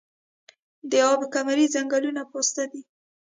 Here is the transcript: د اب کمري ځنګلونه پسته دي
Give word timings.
د 0.91 0.93
اب 1.11 1.21
کمري 1.33 1.65
ځنګلونه 1.73 2.21
پسته 2.31 2.63
دي 2.71 2.81